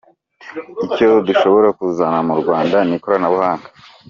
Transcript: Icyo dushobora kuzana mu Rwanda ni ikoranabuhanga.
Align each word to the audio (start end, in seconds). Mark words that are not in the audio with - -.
Icyo 0.85 1.09
dushobora 1.27 1.69
kuzana 1.77 2.19
mu 2.27 2.33
Rwanda 2.41 2.77
ni 2.87 2.93
ikoranabuhanga. 2.97 3.67